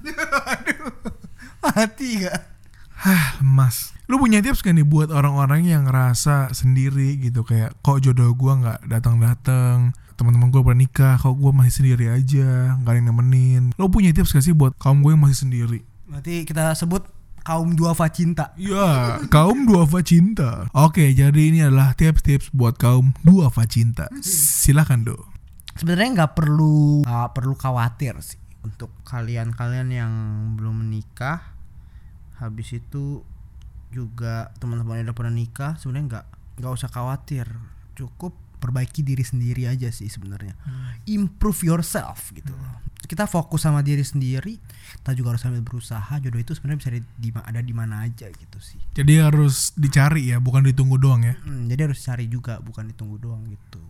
[1.65, 2.59] mati gak
[2.99, 3.95] hah, lemas.
[4.11, 8.59] Lu punya tips gak nih buat orang-orang yang ngerasa sendiri gitu kayak kok jodoh gua
[8.59, 13.71] nggak datang-datang teman-teman gue pernah nikah, kok gue masih sendiri aja, nggak ada yang nemenin.
[13.79, 15.87] Lo punya tips gak sih buat kaum gue yang masih sendiri?
[16.19, 17.07] Berarti kita sebut
[17.47, 20.67] kaum duafa cinta Ya, kaum duafa cinta.
[20.75, 24.11] Oke, jadi ini adalah tips-tips buat kaum duafa cinta.
[24.21, 25.17] Silakan do.
[25.79, 28.35] sebenarnya nggak perlu nggak perlu khawatir sih
[28.67, 30.13] untuk kalian-kalian yang
[30.59, 31.55] belum menikah
[32.43, 33.23] habis itu
[33.95, 36.27] juga teman-teman yang udah pernah nikah sebenarnya nggak
[36.59, 37.47] nggak usah khawatir
[37.95, 40.59] cukup perbaiki diri sendiri aja sih sebenarnya
[41.07, 42.83] improve yourself gitu loh.
[43.09, 44.61] Kita fokus sama diri sendiri
[45.01, 48.29] kita juga harus sambil berusaha jodoh itu sebenarnya bisa di, di- ada di mana aja
[48.29, 48.77] gitu sih.
[48.93, 51.35] Jadi harus dicari ya, bukan ditunggu doang ya.
[51.41, 53.81] Hmm, jadi harus cari juga bukan ditunggu doang gitu.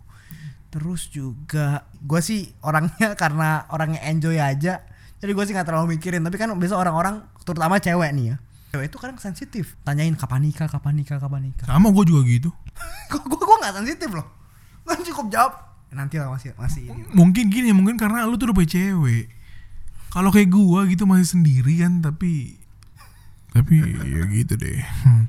[0.70, 4.86] Terus juga gue sih orangnya karena orangnya enjoy aja
[5.18, 6.22] jadi gue sih nggak terlalu mikirin.
[6.22, 8.36] Tapi kan biasa orang-orang terutama cewek nih ya
[8.68, 9.74] cewek itu kadang sensitif.
[9.82, 11.66] Tanyain kapan nikah kapan nikah kapan nikah?
[11.66, 12.50] Sama gue juga gitu.
[13.10, 14.28] gue gue nggak sensitif loh.
[14.84, 15.52] Gue cukup jawab
[15.92, 19.32] nanti lah masih masih ini Mungkin gini, mungkin karena lu tuh udah punya cewek.
[20.08, 22.56] Kalau kayak gua gitu masih sendiri kan, tapi
[23.52, 24.84] tapi ya gitu deh.
[25.02, 25.26] Hmm.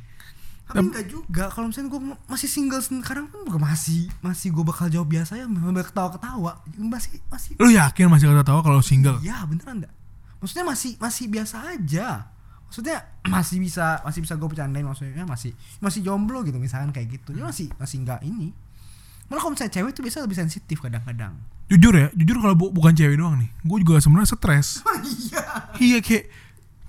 [0.69, 4.85] tapi enggak juga kalau misalnya gue masih single sekarang pun juga masih masih gue bakal
[4.85, 9.17] jawab biasa ya sambil ketawa-ketawa masih masih Lu yakin masih kata tahu kalau single?
[9.25, 9.93] Ya beneran enggak
[10.37, 12.29] Maksudnya masih masih biasa aja
[12.69, 17.33] Maksudnya masih bisa masih bisa gue bercandain maksudnya masih masih jomblo gitu misalkan kayak gitu
[17.33, 18.53] Dia masih masih enggak ini
[19.29, 21.33] Malah kalau misalnya cewek itu biasa lebih sensitif kadang-kadang.
[21.69, 24.81] Jujur ya, jujur kalau bu- bukan cewek doang nih, gue juga sebenarnya stres.
[25.29, 25.43] Iya.
[25.77, 26.25] Iya kayak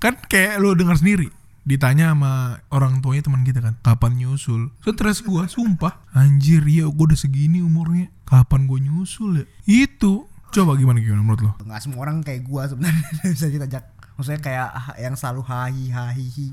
[0.01, 1.29] kan kayak lu dengar sendiri
[1.61, 2.33] ditanya sama
[2.69, 4.73] orang tuanya teman kita kan kapan nyusul?
[4.81, 6.01] Stres gua sumpah.
[6.11, 8.09] Anjir ya gua udah segini umurnya.
[8.25, 9.47] Kapan gua nyusul ya?
[9.69, 10.25] Itu.
[10.51, 13.87] Coba gimana gimana menurut lo Nggak semua orang kayak gua sebenarnya bisa ditajak
[14.19, 16.49] Maksudnya kayak yang selalu hahi hahihi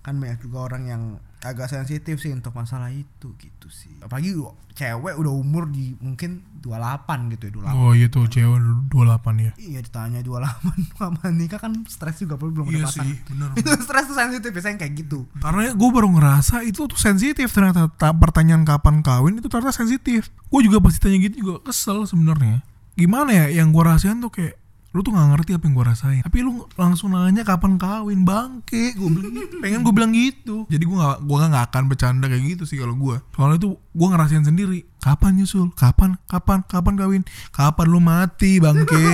[0.00, 1.02] Kan banyak juga orang yang
[1.44, 3.92] agak sensitif sih untuk masalah itu gitu sih.
[4.00, 4.32] Apalagi
[4.72, 9.52] cewek udah umur di mungkin 28 gitu ya 28 oh iya tuh cewek 28 ya.
[9.54, 14.08] Iya ditanya 28 kapan nikah kan stres juga belum iya ada sih bener Itu stres
[14.08, 15.28] tuh sensitif biasanya kayak gitu.
[15.38, 20.32] karena gue baru ngerasa itu tuh sensitif ternyata Ta- pertanyaan kapan kawin itu ternyata sensitif.
[20.48, 22.64] Gue juga pasti tanya gitu juga kesel sebenarnya.
[22.96, 24.63] Gimana ya yang gue rasain tuh kayak
[24.94, 26.22] lu tuh nggak ngerti apa yang gue rasain.
[26.22, 28.94] Tapi lu langsung nanya kapan kawin bangke.
[28.94, 29.54] Gue bilang gitu.
[29.58, 30.56] pengen gue bilang gitu.
[30.70, 34.08] Jadi gue nggak gue nggak akan bercanda kayak gitu sih kalau gue soalnya itu gue
[34.14, 34.86] ngerasain sendiri.
[35.02, 35.74] Kapan nyusul?
[35.74, 37.22] Kapan kapan kapan kawin?
[37.50, 39.06] Kapan lu mati bangke?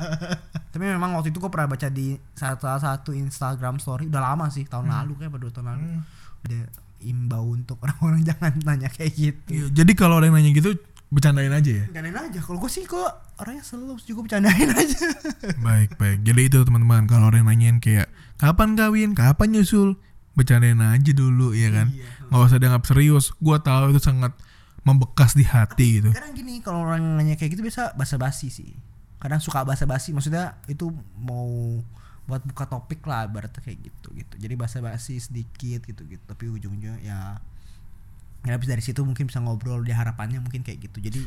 [0.72, 4.06] Tapi memang waktu itu gue pernah baca di salah satu Instagram story.
[4.06, 5.86] Udah lama sih tahun lalu kayak pada tahun lalu.
[6.46, 6.60] Ada
[7.04, 9.50] imbau untuk orang-orang jangan nanya kayak gitu.
[9.50, 10.76] Iya, jadi kalau ada yang nanya gitu
[11.10, 12.38] bercandain aja ya Bercandain aja.
[12.38, 13.10] Kalau gue sih kok
[13.42, 15.06] orangnya selalu juga bercandain aja.
[15.58, 16.22] Baik, baik.
[16.22, 18.06] Jadi itu teman-teman, kalau orang nanyain kayak
[18.38, 19.98] kapan kawin, kapan nyusul,
[20.38, 21.90] bercandain aja dulu ya kan.
[21.90, 22.30] Iya.
[22.30, 23.34] Nggak usah dianggap serius.
[23.42, 24.32] Gua tahu itu sangat
[24.86, 26.14] membekas di hati gitu.
[26.14, 28.70] Kadang gini kalau orang nanya kayak gitu biasa basa-basi sih.
[29.20, 30.88] Kadang suka basa-basi maksudnya itu
[31.20, 31.82] mau
[32.24, 34.34] buat buka topik lah berarti kayak gitu gitu.
[34.38, 36.22] Jadi basa-basi sedikit gitu gitu.
[36.24, 37.36] Tapi ujungnya ya
[38.44, 40.98] ya habis dari situ mungkin bisa ngobrol dia harapannya mungkin kayak gitu.
[41.00, 41.20] Jadi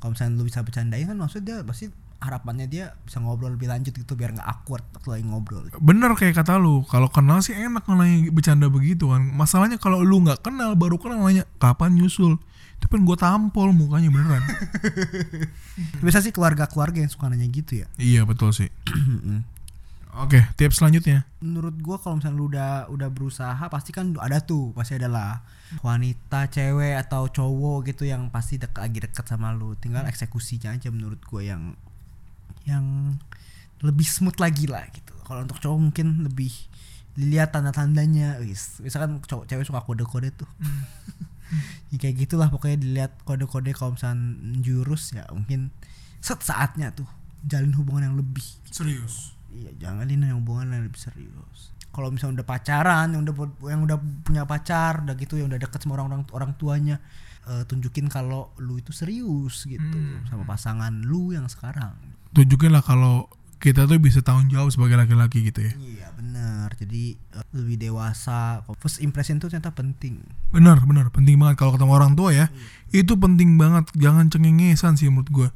[0.00, 3.92] kalau misalnya lu bisa bercandain kan maksudnya dia pasti harapannya dia bisa ngobrol lebih lanjut
[3.92, 5.68] gitu biar nggak awkward waktu lagi ngobrol.
[5.80, 9.20] Bener kayak kata lu, kalau kenal sih enak nanya bercanda begitu kan.
[9.36, 12.40] Masalahnya kalau lu nggak kenal, baru kenal nanya kapan nyusul.
[12.76, 14.44] Itu kan gue tampol mukanya beneran.
[16.04, 17.86] Biasa sih keluarga-keluarga yang suka nanya gitu ya.
[17.96, 18.68] iya betul sih.
[20.16, 21.28] Oke, tips selanjutnya.
[21.44, 25.44] menurut gua kalau misalnya lu udah udah berusaha pasti kan ada tuh pasti adalah
[25.84, 29.76] wanita cewek atau cowok gitu yang pasti dek, lagi deket sama lu.
[29.76, 31.76] Tinggal eksekusinya aja menurut gua yang
[32.64, 33.16] yang
[33.84, 35.12] lebih smooth lagi lah gitu.
[35.20, 36.50] Kalau untuk cowok mungkin lebih
[37.12, 38.40] dilihat tanda-tandanya.
[38.40, 40.48] Wis misalkan cowok cewek suka kode-kode tuh.
[41.94, 44.34] Ya, kayak gitulah pokoknya dilihat kode-kode kalau misalnya
[44.66, 45.70] jurus ya mungkin
[46.18, 47.06] set saatnya tuh
[47.46, 49.35] jalin hubungan yang lebih Serius.
[49.50, 51.72] Iya, jangan yang hubungan yang lebih serius.
[51.90, 53.34] Kalau misalnya udah pacaran, yang udah
[53.72, 57.00] yang udah punya pacar, udah gitu yang udah deket sama orang-orang orang tuanya,
[57.48, 60.28] eh, tunjukin kalau lu itu serius gitu Hmm.
[60.28, 61.96] sama pasangan lu yang sekarang.
[62.36, 65.72] Tunjukin lah kalau kita tuh bisa tanggung jawab sebagai laki-laki gitu ya.
[65.72, 66.76] Iya, benar.
[66.76, 68.60] Jadi eh, lebih dewasa.
[68.76, 70.20] First impression tuh ternyata penting.
[70.52, 71.08] Benar, benar.
[71.08, 72.52] Penting banget kalau ketemu orang tua ya.
[72.92, 73.88] Itu penting banget.
[73.96, 75.48] Jangan cengengesan sih menurut gue.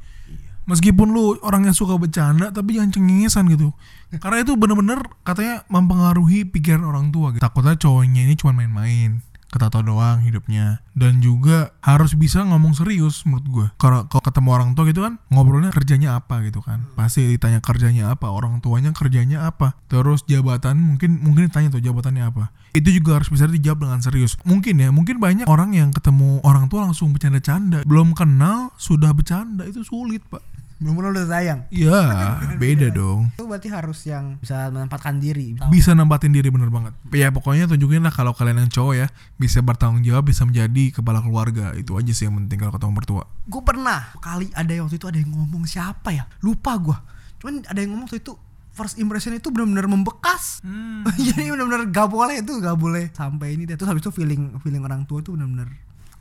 [0.69, 3.73] Meskipun lu orangnya suka bercanda, tapi jangan cengengesan gitu.
[4.21, 7.33] Karena itu bener-bener katanya mempengaruhi pikiran orang tua.
[7.33, 7.41] Gitu.
[7.41, 9.25] Takutnya cowoknya ini cuma main-main.
[9.51, 10.79] Ketawa doang hidupnya.
[10.95, 13.67] Dan juga harus bisa ngomong serius menurut gue.
[13.75, 16.87] Kalau kalau ketemu orang tua gitu kan, ngobrolnya kerjanya apa gitu kan.
[16.95, 19.75] Pasti ditanya kerjanya apa, orang tuanya kerjanya apa.
[19.91, 22.55] Terus jabatan mungkin mungkin ditanya tuh jabatannya apa.
[22.71, 24.39] Itu juga harus bisa dijawab dengan serius.
[24.47, 27.83] Mungkin ya, mungkin banyak orang yang ketemu orang tua langsung bercanda-canda.
[27.83, 30.60] Belum kenal sudah bercanda itu sulit, Pak.
[30.81, 31.69] Belum udah sayang.
[31.69, 32.01] Iya,
[32.61, 33.29] beda dong.
[33.37, 35.53] Itu berarti harus yang bisa menempatkan diri.
[35.69, 36.97] Bisa nempatin diri bener banget.
[37.13, 41.21] Ya pokoknya tunjukin lah kalau kalian yang cowok ya bisa bertanggung jawab, bisa menjadi kepala
[41.21, 41.77] keluarga.
[41.77, 43.23] Itu aja sih yang penting kalau ketemu mertua.
[43.41, 46.97] gue pernah kali ada yang waktu itu ada yang ngomong siapa ya lupa gua
[47.37, 48.31] cuman ada yang ngomong waktu itu
[48.71, 50.63] first impression itu benar-benar membekas
[51.27, 54.81] jadi benar-benar gak boleh itu gak boleh sampai ini deh terus habis itu feeling feeling
[54.81, 55.67] orang tua itu benar-benar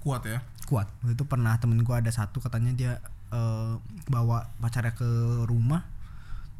[0.01, 0.43] Kuat ya.
[0.67, 2.93] kuat waktu itu pernah temen gua ada satu katanya dia
[3.31, 3.75] eh,
[4.11, 5.09] bawa pacarnya ke
[5.47, 5.87] rumah.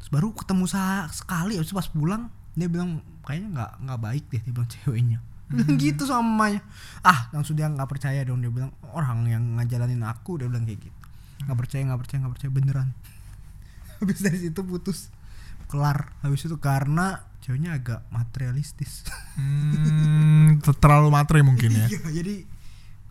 [0.01, 0.65] Terus baru ketemu
[1.11, 5.19] sekali habis itu pas pulang dia bilang kayaknya nggak nggak baik deh dia bilang ceweknya.
[5.51, 6.61] Bilang gitu sama mamanya.
[7.03, 10.83] Ah langsung dia nggak percaya dong dia bilang orang yang ngajalanin aku dia bilang kayak
[10.83, 10.99] gitu.
[11.47, 12.89] Nggak percaya nggak percaya nggak percaya beneran.
[13.99, 15.11] Habis dari situ putus.
[15.71, 16.11] Kelar.
[16.23, 19.07] Habis itu karena ceweknya agak materialistis.
[19.39, 21.87] Hmm, terlalu matre mungkin ya.
[21.91, 22.35] iya jadi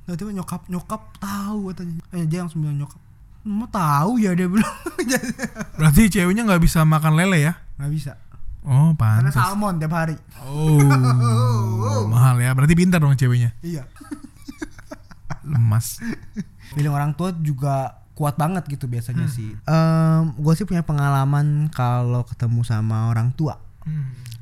[0.04, 2.02] tiba-tiba nyokap nyokap tahu katanya.
[2.12, 3.00] Eh, dia langsung bilang nyokap
[3.42, 4.68] mau tahu ya dia bilang
[5.80, 7.54] Berarti ceweknya nggak bisa makan lele ya?
[7.76, 8.12] nggak bisa
[8.60, 9.32] Oh, karena pantas.
[9.32, 10.76] salmon tiap hari Oh,
[12.12, 12.52] mahal ya.
[12.52, 13.56] Berarti pintar dong ceweknya.
[13.60, 13.88] iya
[15.42, 15.98] Lemas.
[16.70, 19.56] feeling orang tua juga kuat banget gitu biasanya sih
[20.36, 23.56] gue sih punya pengalaman kalau ketemu sama orang tua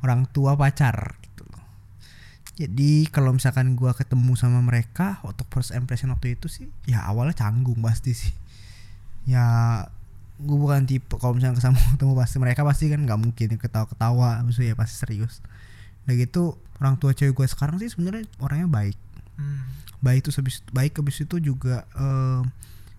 [0.01, 1.63] orang tua pacar gitu loh
[2.53, 7.39] jadi kalau misalkan gua ketemu sama mereka untuk first impression waktu itu sih ya awalnya
[7.39, 8.35] canggung pasti sih
[9.25, 9.47] ya
[10.39, 14.75] gue bukan tipe kalau misalnya kesama ketemu pasti mereka pasti kan nggak mungkin ketawa-ketawa maksudnya
[14.75, 15.43] ya pasti serius.
[16.07, 16.43] Udah gitu
[16.79, 18.99] orang tua cewek gue sekarang sih sebenarnya orangnya baik.
[19.99, 22.43] Baik terus habis baik habis itu juga eh,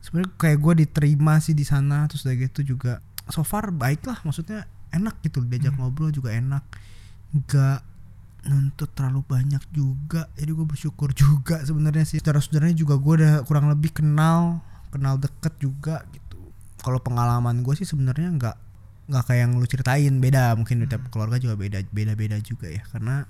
[0.03, 2.99] sebenarnya kayak gue diterima sih di sana terus udah gitu juga
[3.31, 6.63] so far baik lah maksudnya enak gitu diajak ngobrol juga enak.
[7.31, 7.79] Nggak
[8.39, 12.19] nuntut terlalu banyak juga jadi gue bersyukur juga sebenarnya sih.
[12.19, 16.37] Secara sebenarnya juga gue udah kurang lebih kenal kenal deket juga gitu.
[16.79, 18.57] Kalau pengalaman gue sih sebenarnya nggak
[19.09, 20.53] nggak kayak yang lu ceritain beda.
[20.53, 22.81] Mungkin tiap keluarga juga beda beda beda juga ya.
[22.85, 23.25] Karena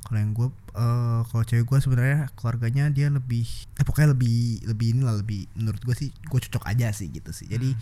[0.00, 3.44] kalau yang gue eh kalau cewek gue sebenarnya keluarganya dia lebih
[3.76, 7.46] eh pokoknya lebih lebih inilah lebih menurut gue sih gue cocok aja sih gitu sih.
[7.46, 7.74] Jadi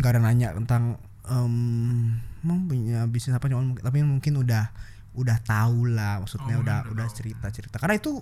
[0.00, 1.54] nggak ada nanya tentang em
[2.42, 4.74] mau punya bisnis apa cuman tapi mungkin udah
[5.14, 7.16] udah tahu lah maksudnya Oh, udah udah udah tahu.
[7.20, 8.18] cerita cerita karena itu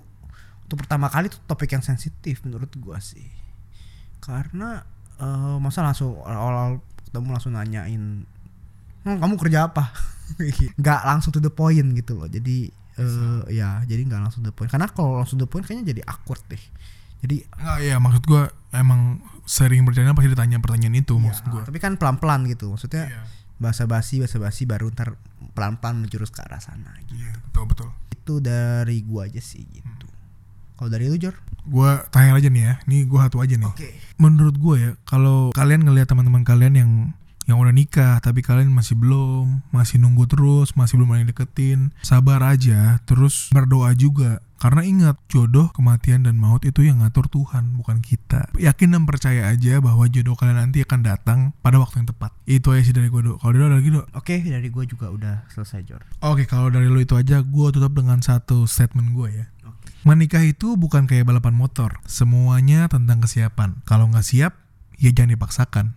[0.66, 3.24] untuk pertama kali itu topik yang sensitif menurut gue sih
[4.20, 4.84] karena
[5.16, 8.24] eh masa langsung awal ketemu langsung nanyain
[9.00, 9.90] "Hmm, kamu kerja apa?
[10.80, 12.26] Nggak langsung to the point gitu loh.
[12.26, 14.68] Jadi eh ya jadi nggak langsung to the point.
[14.68, 16.60] Karena kalau langsung to the point kayaknya jadi awkward deh.
[17.20, 21.62] Jadi Enggak ya maksud gua emang sering bercanda pasti ditanya pertanyaan itu ya, maksud gua.
[21.64, 22.70] tapi kan pelan pelan gitu.
[22.70, 23.22] Maksudnya Iya.
[23.56, 25.20] bahasa basi bahasa basi baru ntar
[25.52, 27.18] pelan pelan menjurus ke arah sana gitu.
[27.18, 27.88] Iya, betul betul.
[28.10, 29.99] itu dari gua aja sih gitu
[30.80, 31.36] kalau dari lu Jor
[31.68, 32.74] Gua tanya aja nih ya.
[32.88, 33.68] Nih gua satu aja nih.
[33.68, 36.90] oke Menurut gua ya, kalau kalian ngelihat teman-teman kalian yang
[37.44, 41.80] yang udah nikah tapi kalian masih belum, masih nunggu terus, masih belum ada yang deketin,
[42.00, 44.38] sabar aja, terus berdoa juga.
[44.60, 48.52] Karena ingat, jodoh, kematian dan maut itu yang ngatur Tuhan, bukan kita.
[48.60, 52.36] Yakin dan percaya aja bahwa jodoh kalian nanti akan datang pada waktu yang tepat.
[52.44, 53.40] Itu aja sih dari gue, Dok.
[53.40, 54.06] Kalau dari lagi, Dok?
[54.12, 57.96] oke dari gua juga udah selesai Jor Oke, kalau dari lo itu aja, gue tutup
[57.96, 59.44] dengan satu statement gue ya.
[60.00, 63.84] Menikah itu bukan kayak balapan motor, semuanya tentang kesiapan.
[63.84, 64.56] Kalau nggak siap,
[64.96, 65.92] ya jangan dipaksakan.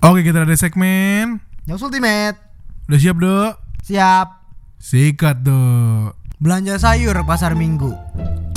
[0.00, 2.40] Oke, kita ada segmen Yang Ultimate.
[2.88, 3.52] Udah siap, Dok?
[3.84, 4.28] Siap.
[4.80, 6.16] Sikat, Dok.
[6.40, 7.92] Belanja sayur pasar Minggu.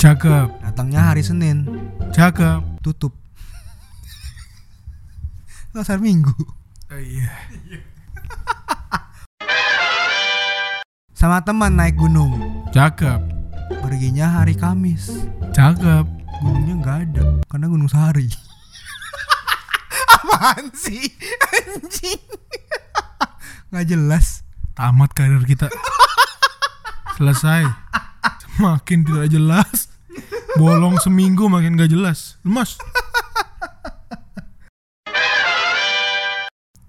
[0.00, 0.56] Cakep.
[0.64, 1.68] Datangnya hari Senin.
[2.16, 2.80] Cakep.
[2.80, 3.21] Tutup
[5.72, 6.36] pasar Minggu.
[6.92, 7.32] Oh, Iya
[11.16, 12.36] Sama teman naik gunung.
[12.76, 13.20] Cakep
[13.80, 15.08] Perginya hari Kamis.
[15.56, 16.04] Cakep
[16.44, 18.26] Gunungnya nggak ada karena Gunung Sahari.
[20.20, 21.06] Apaan sih?
[21.56, 22.20] Anjing.
[23.72, 24.44] Nggak jelas.
[24.72, 25.68] Tamat karir kita
[27.20, 27.68] Selesai
[28.56, 29.92] Makin tidak jelas
[30.56, 32.80] Bolong seminggu makin gak jelas Lemas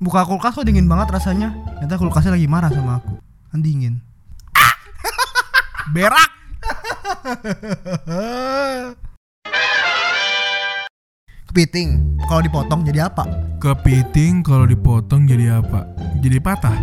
[0.03, 1.55] Buka kulkas kok dingin banget rasanya.
[1.79, 3.15] Ternyata kulkasnya lagi marah sama aku.
[3.55, 4.03] Kan dingin.
[5.95, 6.43] Berak
[11.47, 12.19] Kepiting.
[12.27, 13.23] Kalau dipotong jadi apa?
[13.63, 15.87] Kepiting kalau dipotong jadi apa?
[16.19, 16.75] Jadi patah?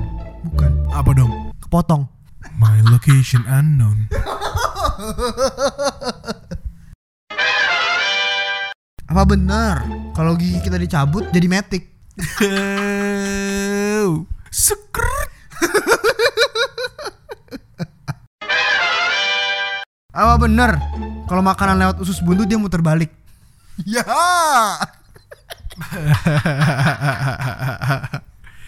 [0.46, 0.70] Bukan.
[0.88, 1.52] Apa dong?
[1.60, 2.08] Kepotong.
[2.56, 4.08] My location unknown
[9.12, 9.84] Apa benar?
[10.16, 11.92] Kalau gigi kita dicabut jadi metik.
[14.50, 15.30] Sekret
[20.10, 20.74] Apa benar?
[21.30, 23.14] Kalau makanan lewat usus buntu dia muter balik.
[23.88, 24.04] Ya.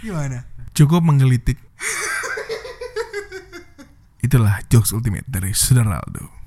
[0.01, 0.49] Gimana?
[0.73, 1.61] Cukup menggelitik
[4.25, 6.42] Itulah jokes ultimate dari Saudara Aldo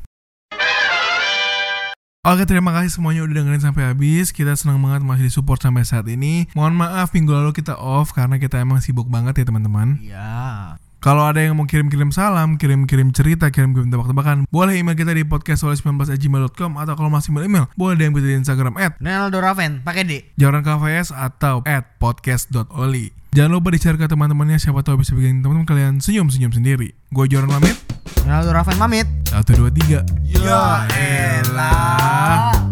[2.25, 6.09] Oke terima kasih semuanya udah dengerin sampai habis Kita senang banget masih disupport sampai saat
[6.09, 10.73] ini Mohon maaf minggu lalu kita off Karena kita emang sibuk banget ya teman-teman Iya.
[11.05, 16.81] Kalau ada yang mau kirim-kirim salam, kirim-kirim cerita, kirim-kirim tebak-tebakan, boleh email kita di podcast19@gmail.com
[16.81, 20.11] atau kalau masih mau email, boleh DM kita di Instagram at Ronaldo Raven pakai D.
[20.33, 23.13] Jawaran KVS atau at podcast.oli.
[23.37, 26.97] Jangan lupa di-share ke teman-temannya siapa tahu bisa bikin teman-teman kalian senyum-senyum sendiri.
[27.13, 27.94] Gue Joran pamit.
[28.23, 29.07] Ronaldo Raven pamit.
[29.29, 29.99] Satu dua tiga.
[30.25, 32.64] Ya elah.